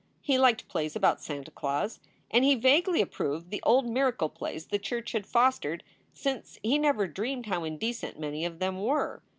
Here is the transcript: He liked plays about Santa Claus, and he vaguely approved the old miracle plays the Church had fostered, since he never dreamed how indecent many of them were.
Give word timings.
He 0.23 0.39
liked 0.39 0.67
plays 0.67 0.95
about 0.95 1.21
Santa 1.21 1.51
Claus, 1.51 1.99
and 2.31 2.43
he 2.43 2.55
vaguely 2.55 3.01
approved 3.03 3.51
the 3.51 3.61
old 3.61 3.85
miracle 3.85 4.29
plays 4.29 4.65
the 4.65 4.79
Church 4.79 5.11
had 5.11 5.27
fostered, 5.27 5.83
since 6.11 6.57
he 6.63 6.79
never 6.79 7.05
dreamed 7.05 7.45
how 7.45 7.63
indecent 7.63 8.17
many 8.19 8.43
of 8.43 8.57
them 8.57 8.81
were. 8.81 9.21